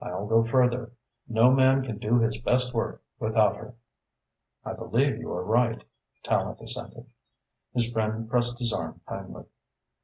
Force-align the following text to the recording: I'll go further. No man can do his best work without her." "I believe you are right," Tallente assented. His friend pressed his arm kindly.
I'll 0.00 0.26
go 0.26 0.42
further. 0.42 0.90
No 1.28 1.52
man 1.52 1.82
can 1.84 1.98
do 1.98 2.18
his 2.18 2.36
best 2.36 2.74
work 2.74 3.00
without 3.20 3.54
her." 3.54 3.74
"I 4.64 4.72
believe 4.72 5.18
you 5.18 5.30
are 5.30 5.44
right," 5.44 5.84
Tallente 6.24 6.62
assented. 6.62 7.06
His 7.74 7.88
friend 7.92 8.28
pressed 8.28 8.58
his 8.58 8.72
arm 8.72 9.00
kindly. 9.06 9.44